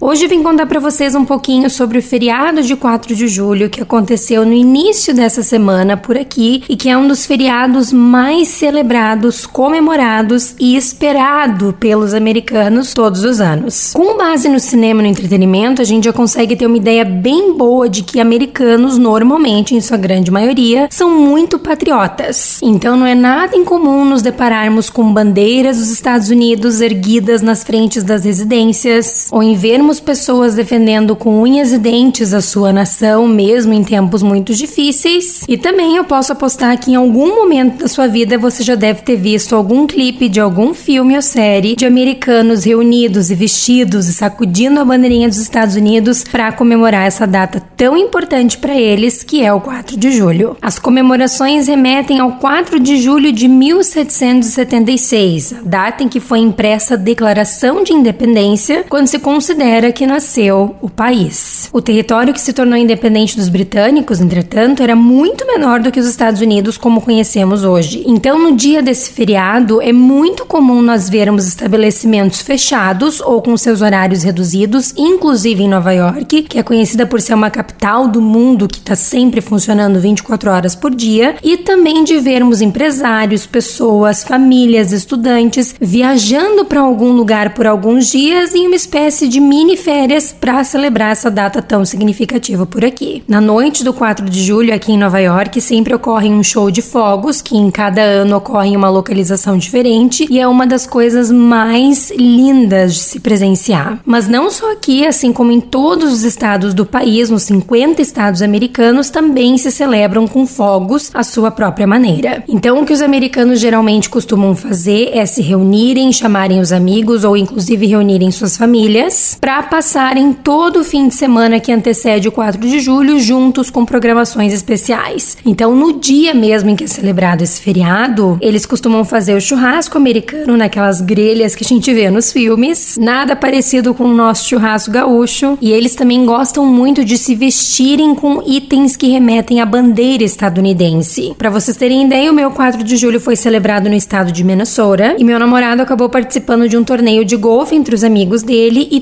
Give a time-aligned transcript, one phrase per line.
[0.00, 3.82] Hoje vim contar para vocês um pouquinho sobre o feriado de 4 de julho que
[3.82, 9.44] aconteceu no início dessa semana por aqui e que é um dos feriados mais celebrados,
[9.44, 13.92] comemorados e esperado pelos americanos todos os anos.
[13.92, 17.54] Com base no cinema e no entretenimento, a gente já consegue ter uma ideia bem
[17.54, 22.60] boa de que americanos, normalmente, em sua grande maioria, são muito patriotas.
[22.62, 28.04] Então não é nada incomum nos depararmos com bandeiras dos Estados Unidos erguidas nas frentes
[28.04, 33.26] das residências ou em vermos vemos pessoas defendendo com unhas e dentes a sua nação,
[33.26, 35.44] mesmo em tempos muito difíceis.
[35.48, 39.00] E também eu posso apostar que em algum momento da sua vida você já deve
[39.00, 44.12] ter visto algum clipe de algum filme ou série de americanos reunidos e vestidos e
[44.12, 49.42] sacudindo a bandeirinha dos Estados Unidos para comemorar essa data tão importante para eles, que
[49.42, 50.54] é o 4 de julho.
[50.60, 56.92] As comemorações remetem ao 4 de julho de 1776, a data em que foi impressa
[56.92, 61.70] a Declaração de Independência, quando se considera era que nasceu o país.
[61.72, 66.06] O território que se tornou independente dos britânicos, entretanto, era muito menor do que os
[66.06, 68.02] Estados Unidos como conhecemos hoje.
[68.04, 73.80] Então, no dia desse feriado, é muito comum nós vermos estabelecimentos fechados ou com seus
[73.80, 78.66] horários reduzidos, inclusive em Nova York, que é conhecida por ser uma capital do mundo
[78.66, 84.90] que está sempre funcionando 24 horas por dia, e também de vermos empresários, pessoas, famílias,
[84.90, 90.32] estudantes viajando para algum lugar por alguns dias em uma espécie de mini mini férias
[90.32, 93.22] para celebrar essa data tão significativa por aqui.
[93.28, 96.80] Na noite do 4 de julho, aqui em Nova York, sempre ocorre um show de
[96.80, 101.30] fogos, que em cada ano ocorre em uma localização diferente e é uma das coisas
[101.30, 104.00] mais lindas de se presenciar.
[104.06, 108.40] Mas não só aqui, assim como em todos os estados do país, nos 50 estados
[108.40, 112.42] americanos, também se celebram com fogos à sua própria maneira.
[112.48, 117.36] Então, o que os americanos geralmente costumam fazer é se reunirem, chamarem os amigos ou
[117.36, 122.60] inclusive reunirem suas famílias para passarem todo o fim de semana que antecede o 4
[122.60, 125.36] de julho juntos com programações especiais.
[125.44, 129.96] Então, no dia mesmo em que é celebrado esse feriado, eles costumam fazer o churrasco
[129.96, 134.90] americano naquelas grelhas que a gente vê nos filmes, nada parecido com o nosso churrasco
[134.90, 140.24] gaúcho, e eles também gostam muito de se vestirem com itens que remetem à bandeira
[140.24, 141.34] estadunidense.
[141.36, 145.16] Para vocês terem ideia, o meu 4 de julho foi celebrado no estado de Minnesota
[145.18, 149.00] e meu namorado acabou participando de um torneio de golfe entre os amigos dele e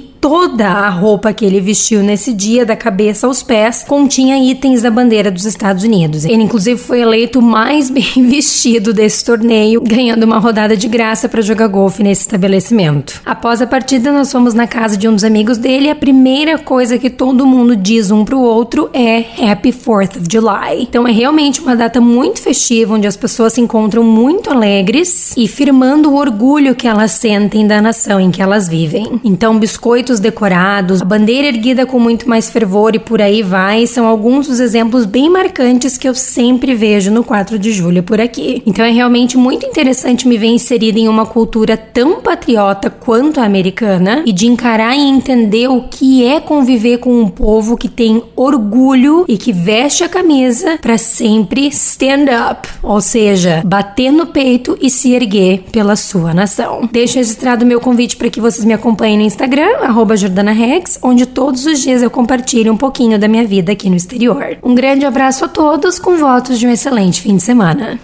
[0.48, 4.92] toda a roupa que ele vestiu nesse dia, da cabeça aos pés, continha itens da
[4.92, 6.24] bandeira dos Estados Unidos.
[6.24, 11.42] Ele, inclusive, foi eleito mais bem vestido desse torneio, ganhando uma rodada de graça para
[11.42, 13.20] jogar golfe nesse estabelecimento.
[13.26, 16.58] Após a partida, nós fomos na casa de um dos amigos dele e a primeira
[16.58, 20.82] coisa que todo mundo diz um pro outro é Happy 4th of July.
[20.82, 25.48] Então é realmente uma data muito festiva, onde as pessoas se encontram muito alegres e
[25.48, 29.20] firmando o orgulho que elas sentem da nação em que elas vivem.
[29.24, 34.06] Então, biscoitos decorados, a bandeira erguida com muito mais fervor e por aí vai, são
[34.06, 38.62] alguns dos exemplos bem marcantes que eu sempre vejo no 4 de julho por aqui.
[38.66, 43.44] Então é realmente muito interessante me ver inserida em uma cultura tão patriota quanto a
[43.44, 48.22] americana e de encarar e entender o que é conviver com um povo que tem
[48.36, 54.76] orgulho e que veste a camisa para sempre stand up, ou seja, bater no peito
[54.82, 56.86] e se erguer pela sua nação.
[56.92, 59.78] Deixo registrado meu convite para que vocês me acompanhem no Instagram,
[60.26, 63.94] Jordana Rex, onde todos os dias eu compartilho um pouquinho da minha vida aqui no
[63.94, 64.58] exterior.
[64.62, 67.98] Um grande abraço a todos, com votos de um excelente fim de semana.